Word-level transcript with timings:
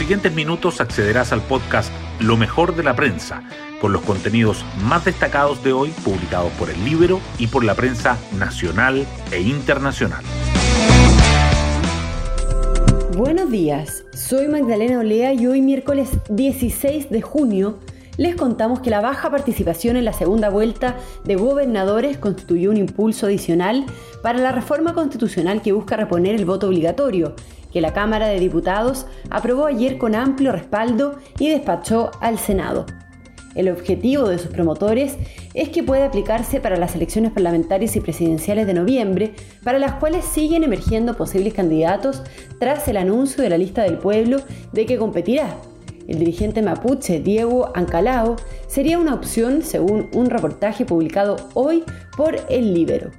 siguientes 0.00 0.32
minutos 0.32 0.80
accederás 0.80 1.30
al 1.30 1.42
podcast 1.42 1.92
Lo 2.20 2.38
mejor 2.38 2.74
de 2.74 2.82
la 2.82 2.96
prensa, 2.96 3.42
con 3.82 3.92
los 3.92 4.00
contenidos 4.00 4.64
más 4.82 5.04
destacados 5.04 5.62
de 5.62 5.74
hoy 5.74 5.90
publicados 6.02 6.50
por 6.52 6.70
el 6.70 6.82
Libro 6.86 7.20
y 7.38 7.48
por 7.48 7.64
la 7.64 7.74
prensa 7.74 8.16
nacional 8.38 9.06
e 9.30 9.42
internacional. 9.42 10.24
Buenos 13.14 13.50
días, 13.50 14.06
soy 14.14 14.48
Magdalena 14.48 15.00
Olea 15.00 15.34
y 15.34 15.46
hoy 15.46 15.60
miércoles 15.60 16.08
16 16.30 17.10
de 17.10 17.20
junio 17.20 17.78
les 18.16 18.36
contamos 18.36 18.80
que 18.80 18.88
la 18.88 19.02
baja 19.02 19.30
participación 19.30 19.96
en 19.96 20.06
la 20.06 20.14
segunda 20.14 20.48
vuelta 20.48 20.96
de 21.24 21.36
gobernadores 21.36 22.16
constituyó 22.16 22.70
un 22.70 22.78
impulso 22.78 23.26
adicional 23.26 23.84
para 24.22 24.38
la 24.38 24.52
reforma 24.52 24.94
constitucional 24.94 25.60
que 25.60 25.72
busca 25.72 25.96
reponer 25.96 26.34
el 26.34 26.46
voto 26.46 26.68
obligatorio, 26.68 27.34
que 27.72 27.80
la 27.80 27.92
Cámara 27.92 28.28
de 28.28 28.40
Diputados 28.40 29.06
aprobó 29.30 29.66
ayer 29.66 29.98
con 29.98 30.14
amplio 30.14 30.52
respaldo 30.52 31.18
y 31.38 31.50
despachó 31.50 32.10
al 32.20 32.38
Senado. 32.38 32.86
El 33.54 33.68
objetivo 33.68 34.28
de 34.28 34.38
sus 34.38 34.50
promotores 34.50 35.16
es 35.54 35.70
que 35.70 35.82
pueda 35.82 36.06
aplicarse 36.06 36.60
para 36.60 36.76
las 36.76 36.94
elecciones 36.94 37.32
parlamentarias 37.32 37.96
y 37.96 38.00
presidenciales 38.00 38.66
de 38.66 38.74
noviembre, 38.74 39.34
para 39.64 39.78
las 39.78 39.94
cuales 39.94 40.24
siguen 40.24 40.62
emergiendo 40.62 41.16
posibles 41.16 41.54
candidatos 41.54 42.22
tras 42.60 42.86
el 42.86 42.96
anuncio 42.96 43.42
de 43.42 43.50
la 43.50 43.58
lista 43.58 43.82
del 43.82 43.98
pueblo 43.98 44.40
de 44.72 44.86
que 44.86 44.98
competirá 44.98 45.56
el 46.10 46.18
dirigente 46.18 46.60
mapuche 46.60 47.20
Diego 47.20 47.70
Ancalao 47.72 48.34
sería 48.66 48.98
una 48.98 49.14
opción 49.14 49.62
según 49.62 50.10
un 50.12 50.28
reportaje 50.28 50.84
publicado 50.84 51.36
hoy 51.54 51.84
por 52.16 52.36
El 52.48 52.74
Libero. 52.74 53.12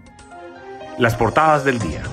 Las 0.98 1.16
portadas 1.16 1.64
del 1.64 1.80
día. 1.80 2.04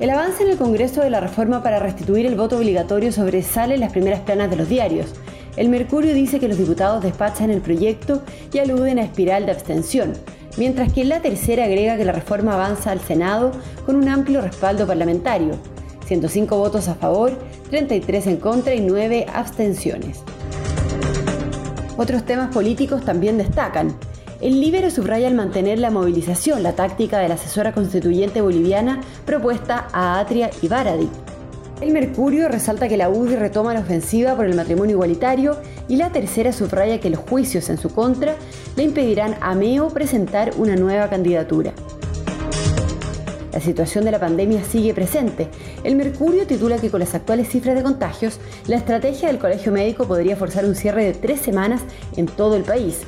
El 0.00 0.10
avance 0.10 0.44
en 0.44 0.50
el 0.50 0.56
Congreso 0.56 1.00
de 1.00 1.10
la 1.10 1.18
reforma 1.18 1.60
para 1.60 1.80
restituir 1.80 2.24
el 2.24 2.36
voto 2.36 2.56
obligatorio 2.56 3.10
sobresale 3.10 3.74
en 3.74 3.80
las 3.80 3.90
primeras 3.90 4.20
planas 4.20 4.48
de 4.48 4.54
los 4.54 4.68
diarios. 4.68 5.12
El 5.56 5.70
Mercurio 5.70 6.14
dice 6.14 6.38
que 6.38 6.46
los 6.46 6.56
diputados 6.56 7.02
despachan 7.02 7.50
el 7.50 7.60
proyecto 7.60 8.22
y 8.52 8.58
aluden 8.60 9.00
a 9.00 9.02
espiral 9.02 9.44
de 9.44 9.50
abstención, 9.50 10.12
mientras 10.56 10.92
que 10.92 11.04
la 11.04 11.20
tercera 11.20 11.64
agrega 11.64 11.96
que 11.96 12.04
la 12.04 12.12
reforma 12.12 12.54
avanza 12.54 12.92
al 12.92 13.00
Senado 13.00 13.50
con 13.84 13.96
un 13.96 14.08
amplio 14.08 14.40
respaldo 14.40 14.86
parlamentario. 14.86 15.56
105 16.06 16.56
votos 16.56 16.86
a 16.86 16.94
favor, 16.94 17.36
33 17.70 18.28
en 18.28 18.36
contra 18.36 18.74
y 18.76 18.80
9 18.80 19.26
abstenciones. 19.34 20.20
Otros 21.96 22.24
temas 22.24 22.54
políticos 22.54 23.04
también 23.04 23.36
destacan. 23.36 23.96
El 24.40 24.60
Libero 24.60 24.88
subraya 24.88 25.26
al 25.26 25.34
mantener 25.34 25.80
la 25.80 25.90
movilización, 25.90 26.62
la 26.62 26.74
táctica 26.74 27.18
de 27.18 27.26
la 27.26 27.34
asesora 27.34 27.72
constituyente 27.72 28.40
boliviana 28.40 29.00
propuesta 29.26 29.88
a 29.92 30.20
Atria 30.20 30.48
y 30.62 30.68
Baradi. 30.68 31.08
El 31.80 31.90
Mercurio 31.90 32.48
resalta 32.48 32.88
que 32.88 32.96
la 32.96 33.08
UDI 33.08 33.34
retoma 33.34 33.74
la 33.74 33.80
ofensiva 33.80 34.36
por 34.36 34.46
el 34.46 34.54
matrimonio 34.54 34.94
igualitario 34.94 35.56
y 35.88 35.96
la 35.96 36.12
tercera 36.12 36.52
subraya 36.52 37.00
que 37.00 37.10
los 37.10 37.18
juicios 37.18 37.68
en 37.68 37.78
su 37.78 37.92
contra 37.92 38.36
le 38.76 38.84
impedirán 38.84 39.34
a 39.40 39.56
MEO 39.56 39.88
presentar 39.88 40.52
una 40.56 40.76
nueva 40.76 41.10
candidatura. 41.10 41.72
La 43.52 43.58
situación 43.58 44.04
de 44.04 44.12
la 44.12 44.20
pandemia 44.20 44.62
sigue 44.62 44.94
presente. 44.94 45.48
El 45.82 45.96
Mercurio 45.96 46.46
titula 46.46 46.78
que 46.78 46.90
con 46.90 47.00
las 47.00 47.16
actuales 47.16 47.48
cifras 47.48 47.74
de 47.74 47.82
contagios, 47.82 48.38
la 48.68 48.76
estrategia 48.76 49.26
del 49.26 49.38
Colegio 49.38 49.72
Médico 49.72 50.06
podría 50.06 50.36
forzar 50.36 50.64
un 50.64 50.76
cierre 50.76 51.04
de 51.04 51.14
tres 51.14 51.40
semanas 51.40 51.80
en 52.16 52.26
todo 52.26 52.54
el 52.54 52.62
país. 52.62 52.98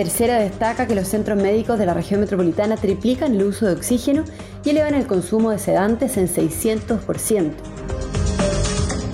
Tercera 0.00 0.38
destaca 0.38 0.86
que 0.86 0.94
los 0.94 1.08
centros 1.08 1.36
médicos 1.36 1.78
de 1.78 1.84
la 1.84 1.92
región 1.92 2.20
metropolitana 2.20 2.78
triplican 2.78 3.34
el 3.34 3.42
uso 3.42 3.66
de 3.66 3.74
oxígeno 3.74 4.24
y 4.64 4.70
elevan 4.70 4.94
el 4.94 5.06
consumo 5.06 5.50
de 5.50 5.58
sedantes 5.58 6.16
en 6.16 6.26
600%. 6.26 7.50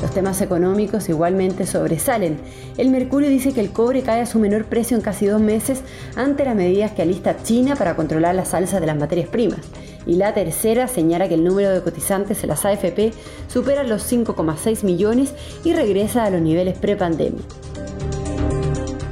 Los 0.00 0.10
temas 0.12 0.40
económicos 0.42 1.08
igualmente 1.08 1.66
sobresalen. 1.66 2.38
El 2.78 2.90
Mercurio 2.90 3.28
dice 3.28 3.52
que 3.52 3.62
el 3.62 3.72
cobre 3.72 4.02
cae 4.02 4.20
a 4.20 4.26
su 4.26 4.38
menor 4.38 4.66
precio 4.66 4.96
en 4.96 5.02
casi 5.02 5.26
dos 5.26 5.40
meses 5.40 5.80
ante 6.14 6.44
las 6.44 6.54
medidas 6.54 6.92
que 6.92 7.02
alista 7.02 7.42
China 7.42 7.74
para 7.74 7.96
controlar 7.96 8.36
las 8.36 8.54
alzas 8.54 8.80
de 8.80 8.86
las 8.86 8.96
materias 8.96 9.28
primas 9.28 9.62
y 10.06 10.14
la 10.14 10.34
tercera 10.34 10.86
señala 10.86 11.26
que 11.26 11.34
el 11.34 11.42
número 11.42 11.72
de 11.72 11.82
cotizantes 11.82 12.44
en 12.44 12.50
las 12.50 12.64
AFP 12.64 13.12
supera 13.48 13.82
los 13.82 14.08
5,6 14.08 14.84
millones 14.84 15.34
y 15.64 15.72
regresa 15.72 16.22
a 16.22 16.30
los 16.30 16.40
niveles 16.40 16.78
prepandemia. 16.78 17.42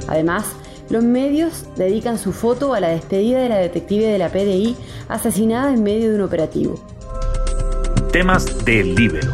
Además, 0.07 0.45
los 0.89 1.03
medios 1.03 1.65
dedican 1.75 2.17
su 2.17 2.31
foto 2.31 2.73
a 2.73 2.79
la 2.79 2.89
despedida 2.89 3.39
de 3.39 3.49
la 3.49 3.57
detective 3.57 4.05
de 4.05 4.17
la 4.17 4.29
PDI 4.29 4.75
asesinada 5.09 5.73
en 5.73 5.83
medio 5.83 6.09
de 6.09 6.15
un 6.15 6.21
operativo. 6.21 6.75
Temas 8.11 8.63
del 8.65 8.95
Libero. 8.95 9.31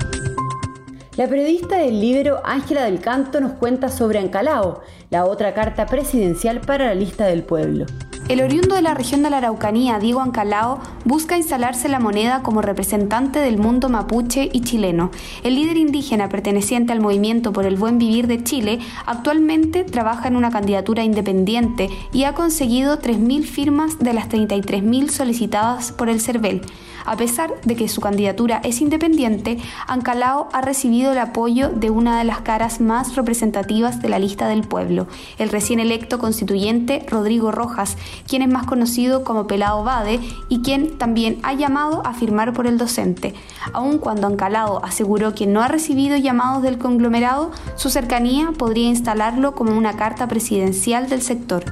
La 1.17 1.27
periodista 1.27 1.77
del 1.77 1.99
Libero 1.99 2.39
Ángela 2.45 2.85
del 2.85 2.99
Canto 2.99 3.41
nos 3.41 3.51
cuenta 3.53 3.89
sobre 3.89 4.19
Ancalao, 4.19 4.81
la 5.09 5.25
otra 5.25 5.53
carta 5.53 5.85
presidencial 5.85 6.61
para 6.61 6.85
la 6.85 6.95
lista 6.95 7.25
del 7.25 7.43
pueblo. 7.43 7.85
El 8.31 8.39
oriundo 8.39 8.75
de 8.75 8.81
la 8.81 8.93
región 8.93 9.23
de 9.23 9.29
la 9.29 9.39
Araucanía, 9.39 9.99
Diego 9.99 10.21
Ancalao, 10.21 10.79
busca 11.03 11.35
instalarse 11.35 11.89
la 11.89 11.99
moneda 11.99 12.43
como 12.43 12.61
representante 12.61 13.39
del 13.39 13.57
mundo 13.57 13.89
mapuche 13.89 14.49
y 14.53 14.61
chileno. 14.61 15.11
El 15.43 15.55
líder 15.55 15.75
indígena 15.75 16.29
perteneciente 16.29 16.93
al 16.93 17.01
movimiento 17.01 17.51
por 17.51 17.65
el 17.65 17.75
buen 17.75 17.97
vivir 17.97 18.27
de 18.27 18.41
Chile 18.41 18.79
actualmente 19.05 19.83
trabaja 19.83 20.29
en 20.29 20.37
una 20.37 20.49
candidatura 20.49 21.03
independiente 21.03 21.89
y 22.13 22.23
ha 22.23 22.33
conseguido 22.33 23.01
3.000 23.01 23.43
firmas 23.43 23.99
de 23.99 24.13
las 24.13 24.29
33.000 24.29 25.09
solicitadas 25.09 25.91
por 25.91 26.07
el 26.07 26.21
CERVEL. 26.21 26.61
A 27.05 27.15
pesar 27.17 27.53
de 27.63 27.75
que 27.75 27.89
su 27.89 28.01
candidatura 28.01 28.61
es 28.63 28.81
independiente, 28.81 29.57
Ancalao 29.87 30.49
ha 30.53 30.61
recibido 30.61 31.11
el 31.11 31.17
apoyo 31.17 31.69
de 31.69 31.89
una 31.89 32.17
de 32.17 32.23
las 32.23 32.41
caras 32.41 32.81
más 32.81 33.15
representativas 33.15 34.01
de 34.01 34.09
la 34.09 34.19
lista 34.19 34.47
del 34.47 34.61
pueblo, 34.61 35.07
el 35.37 35.49
recién 35.49 35.79
electo 35.79 36.19
constituyente 36.19 37.05
Rodrigo 37.09 37.51
Rojas, 37.51 37.97
quien 38.27 38.41
es 38.41 38.49
más 38.49 38.65
conocido 38.65 39.23
como 39.23 39.47
Pelado 39.47 39.83
Bade 39.83 40.19
y 40.49 40.61
quien 40.61 40.97
también 40.97 41.39
ha 41.43 41.53
llamado 41.53 42.05
a 42.05 42.13
firmar 42.13 42.53
por 42.53 42.67
el 42.67 42.77
docente. 42.77 43.33
Aun 43.73 43.97
cuando 43.97 44.27
Ancalao 44.27 44.83
aseguró 44.83 45.33
que 45.33 45.47
no 45.47 45.61
ha 45.61 45.67
recibido 45.67 46.17
llamados 46.17 46.63
del 46.63 46.77
conglomerado, 46.77 47.51
su 47.75 47.89
cercanía 47.89 48.51
podría 48.57 48.87
instalarlo 48.87 49.53
como 49.55 49.77
una 49.77 49.95
carta 49.95 50.27
presidencial 50.27 51.09
del 51.09 51.21
sector. 51.21 51.63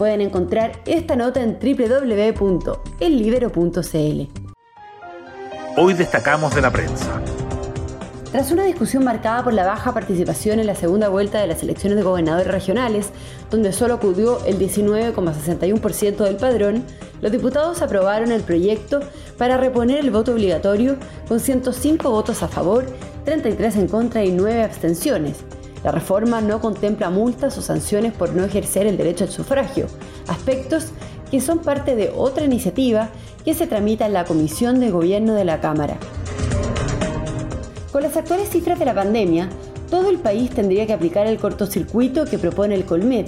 Pueden 0.00 0.22
encontrar 0.22 0.80
esta 0.86 1.14
nota 1.14 1.42
en 1.42 1.58
www.ellibero.cl. 1.60 4.40
Hoy 5.76 5.92
destacamos 5.92 6.54
de 6.54 6.62
la 6.62 6.70
prensa. 6.70 7.20
Tras 8.32 8.50
una 8.50 8.64
discusión 8.64 9.04
marcada 9.04 9.44
por 9.44 9.52
la 9.52 9.66
baja 9.66 9.92
participación 9.92 10.58
en 10.58 10.68
la 10.68 10.74
segunda 10.74 11.10
vuelta 11.10 11.38
de 11.38 11.48
las 11.48 11.62
elecciones 11.62 11.98
de 11.98 12.02
gobernadores 12.02 12.46
regionales, 12.46 13.10
donde 13.50 13.74
solo 13.74 13.92
acudió 13.92 14.42
el 14.46 14.58
19,61% 14.58 16.16
del 16.16 16.36
padrón, 16.36 16.82
los 17.20 17.30
diputados 17.30 17.82
aprobaron 17.82 18.32
el 18.32 18.40
proyecto 18.40 19.00
para 19.36 19.58
reponer 19.58 19.98
el 19.98 20.10
voto 20.10 20.32
obligatorio 20.32 20.96
con 21.28 21.40
105 21.40 22.10
votos 22.10 22.42
a 22.42 22.48
favor, 22.48 22.86
33 23.26 23.76
en 23.76 23.86
contra 23.86 24.24
y 24.24 24.32
9 24.32 24.62
abstenciones 24.62 25.44
la 25.84 25.92
reforma 25.92 26.40
no 26.40 26.60
contempla 26.60 27.10
multas 27.10 27.56
o 27.56 27.62
sanciones 27.62 28.12
por 28.12 28.34
no 28.34 28.44
ejercer 28.44 28.86
el 28.86 28.96
derecho 28.96 29.24
al 29.24 29.30
sufragio, 29.30 29.86
aspectos 30.28 30.88
que 31.30 31.40
son 31.40 31.60
parte 31.60 31.96
de 31.96 32.12
otra 32.14 32.44
iniciativa 32.44 33.08
que 33.44 33.54
se 33.54 33.66
tramita 33.66 34.06
en 34.06 34.12
la 34.12 34.24
Comisión 34.24 34.80
de 34.80 34.90
Gobierno 34.90 35.34
de 35.34 35.44
la 35.44 35.60
Cámara. 35.60 35.96
Con 37.92 38.02
las 38.02 38.16
actuales 38.16 38.50
cifras 38.50 38.78
de 38.78 38.84
la 38.84 38.94
pandemia, 38.94 39.48
todo 39.90 40.10
el 40.10 40.18
país 40.18 40.50
tendría 40.50 40.86
que 40.86 40.92
aplicar 40.92 41.26
el 41.26 41.38
cortocircuito 41.38 42.24
que 42.24 42.38
propone 42.38 42.74
el 42.74 42.84
Colmed. 42.84 43.26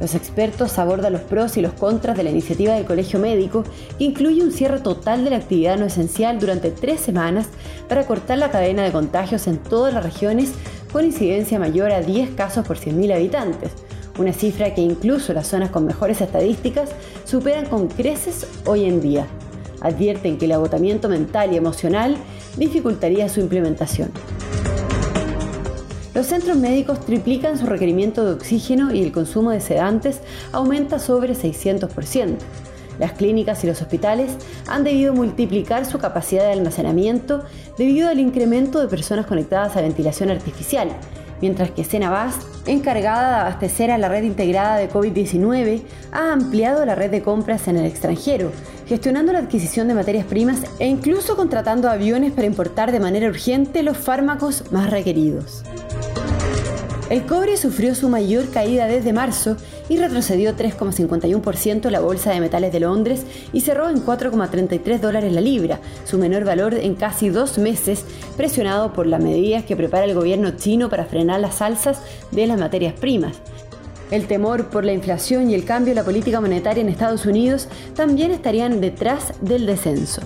Los 0.00 0.14
expertos 0.14 0.78
abordan 0.78 1.12
los 1.12 1.22
pros 1.22 1.56
y 1.56 1.62
los 1.62 1.72
contras 1.72 2.16
de 2.16 2.24
la 2.24 2.30
iniciativa 2.30 2.74
del 2.74 2.84
Colegio 2.84 3.20
Médico, 3.20 3.64
que 3.96 4.04
incluye 4.04 4.42
un 4.42 4.52
cierre 4.52 4.80
total 4.80 5.24
de 5.24 5.30
la 5.30 5.36
actividad 5.36 5.78
no 5.78 5.86
esencial 5.86 6.38
durante 6.40 6.70
tres 6.70 7.00
semanas 7.00 7.46
para 7.88 8.06
cortar 8.06 8.38
la 8.38 8.50
cadena 8.50 8.82
de 8.82 8.92
contagios 8.92 9.46
en 9.46 9.58
todas 9.58 9.94
las 9.94 10.04
regiones 10.04 10.52
con 10.94 11.04
incidencia 11.04 11.58
mayor 11.58 11.90
a 11.90 12.02
10 12.02 12.36
casos 12.36 12.64
por 12.64 12.78
100.000 12.78 13.16
habitantes, 13.16 13.72
una 14.16 14.32
cifra 14.32 14.76
que 14.76 14.80
incluso 14.80 15.32
las 15.32 15.48
zonas 15.48 15.70
con 15.70 15.86
mejores 15.86 16.20
estadísticas 16.20 16.90
superan 17.24 17.66
con 17.66 17.88
creces 17.88 18.46
hoy 18.64 18.84
en 18.84 19.00
día. 19.00 19.26
Advierten 19.80 20.38
que 20.38 20.44
el 20.44 20.52
agotamiento 20.52 21.08
mental 21.08 21.52
y 21.52 21.56
emocional 21.56 22.16
dificultaría 22.56 23.28
su 23.28 23.40
implementación. 23.40 24.12
Los 26.14 26.26
centros 26.26 26.56
médicos 26.58 27.04
triplican 27.04 27.58
su 27.58 27.66
requerimiento 27.66 28.24
de 28.24 28.34
oxígeno 28.34 28.94
y 28.94 29.02
el 29.02 29.10
consumo 29.10 29.50
de 29.50 29.60
sedantes 29.60 30.20
aumenta 30.52 31.00
sobre 31.00 31.34
600%. 31.34 32.36
Las 32.98 33.12
clínicas 33.12 33.62
y 33.64 33.66
los 33.66 33.82
hospitales 33.82 34.32
han 34.66 34.84
debido 34.84 35.12
multiplicar 35.14 35.86
su 35.86 35.98
capacidad 35.98 36.44
de 36.44 36.52
almacenamiento 36.52 37.42
debido 37.76 38.08
al 38.08 38.20
incremento 38.20 38.80
de 38.80 38.88
personas 38.88 39.26
conectadas 39.26 39.76
a 39.76 39.80
ventilación 39.80 40.30
artificial, 40.30 40.88
mientras 41.40 41.70
que 41.70 41.84
Senabas, 41.84 42.36
encargada 42.66 43.28
de 43.28 43.40
abastecer 43.42 43.90
a 43.90 43.98
la 43.98 44.08
red 44.08 44.22
integrada 44.22 44.76
de 44.76 44.88
COVID-19, 44.88 45.82
ha 46.12 46.32
ampliado 46.32 46.84
la 46.86 46.94
red 46.94 47.10
de 47.10 47.22
compras 47.22 47.68
en 47.68 47.76
el 47.76 47.86
extranjero, 47.86 48.52
gestionando 48.86 49.32
la 49.32 49.40
adquisición 49.40 49.88
de 49.88 49.94
materias 49.94 50.26
primas 50.26 50.60
e 50.78 50.86
incluso 50.86 51.36
contratando 51.36 51.90
aviones 51.90 52.32
para 52.32 52.46
importar 52.46 52.92
de 52.92 53.00
manera 53.00 53.28
urgente 53.28 53.82
los 53.82 53.96
fármacos 53.96 54.70
más 54.72 54.90
requeridos. 54.90 55.64
El 57.10 57.26
cobre 57.26 57.58
sufrió 57.58 57.94
su 57.94 58.08
mayor 58.08 58.48
caída 58.48 58.86
desde 58.86 59.12
marzo 59.12 59.56
y 59.90 59.98
retrocedió 59.98 60.56
3,51% 60.56 61.90
la 61.90 62.00
Bolsa 62.00 62.32
de 62.32 62.40
Metales 62.40 62.72
de 62.72 62.80
Londres 62.80 63.26
y 63.52 63.60
cerró 63.60 63.90
en 63.90 64.04
4,33 64.04 65.00
dólares 65.00 65.30
la 65.32 65.42
libra, 65.42 65.80
su 66.06 66.16
menor 66.16 66.44
valor 66.44 66.72
en 66.72 66.94
casi 66.94 67.28
dos 67.28 67.58
meses, 67.58 68.06
presionado 68.38 68.94
por 68.94 69.06
las 69.06 69.22
medidas 69.22 69.64
que 69.64 69.76
prepara 69.76 70.06
el 70.06 70.14
gobierno 70.14 70.52
chino 70.52 70.88
para 70.88 71.04
frenar 71.04 71.40
las 71.40 71.60
alzas 71.60 72.00
de 72.30 72.46
las 72.46 72.58
materias 72.58 72.94
primas. 72.94 73.36
El 74.10 74.26
temor 74.26 74.70
por 74.70 74.84
la 74.84 74.94
inflación 74.94 75.50
y 75.50 75.54
el 75.54 75.64
cambio 75.64 75.92
en 75.92 75.96
la 75.96 76.04
política 76.04 76.40
monetaria 76.40 76.80
en 76.80 76.88
Estados 76.88 77.26
Unidos 77.26 77.68
también 77.94 78.30
estarían 78.30 78.80
detrás 78.80 79.34
del 79.42 79.66
descenso. 79.66 80.22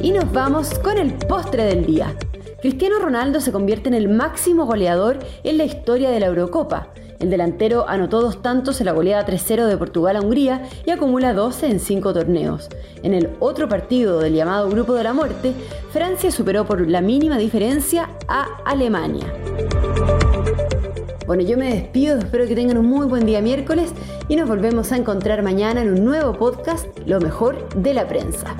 Y 0.00 0.12
nos 0.12 0.32
vamos 0.32 0.70
con 0.78 0.96
el 0.96 1.12
postre 1.12 1.64
del 1.64 1.84
día. 1.84 2.16
Cristiano 2.62 3.00
Ronaldo 3.00 3.40
se 3.40 3.50
convierte 3.50 3.88
en 3.88 3.94
el 3.94 4.08
máximo 4.08 4.66
goleador 4.66 5.18
en 5.42 5.58
la 5.58 5.64
historia 5.64 6.10
de 6.12 6.20
la 6.20 6.26
Eurocopa. 6.26 6.90
El 7.18 7.28
delantero 7.28 7.88
anotó 7.88 8.20
dos 8.20 8.40
tantos 8.40 8.80
en 8.80 8.86
la 8.86 8.92
goleada 8.92 9.26
3-0 9.26 9.66
de 9.66 9.76
Portugal 9.76 10.14
a 10.14 10.20
Hungría 10.20 10.62
y 10.86 10.92
acumula 10.92 11.34
12 11.34 11.66
en 11.66 11.80
5 11.80 12.12
torneos. 12.12 12.68
En 13.02 13.14
el 13.14 13.30
otro 13.40 13.68
partido 13.68 14.20
del 14.20 14.34
llamado 14.34 14.70
Grupo 14.70 14.94
de 14.94 15.02
la 15.02 15.12
Muerte, 15.12 15.54
Francia 15.90 16.30
superó 16.30 16.64
por 16.64 16.88
la 16.88 17.00
mínima 17.00 17.36
diferencia 17.36 18.10
a 18.28 18.46
Alemania. 18.64 19.26
Bueno, 21.26 21.42
yo 21.42 21.58
me 21.58 21.74
despido, 21.74 22.18
espero 22.18 22.46
que 22.46 22.54
tengan 22.54 22.78
un 22.78 22.86
muy 22.86 23.08
buen 23.08 23.26
día 23.26 23.42
miércoles 23.42 23.90
y 24.28 24.36
nos 24.36 24.48
volvemos 24.48 24.92
a 24.92 24.96
encontrar 24.96 25.42
mañana 25.42 25.82
en 25.82 25.94
un 25.94 26.04
nuevo 26.04 26.34
podcast, 26.34 26.86
Lo 27.06 27.18
mejor 27.18 27.68
de 27.74 27.92
la 27.92 28.06
prensa. 28.06 28.54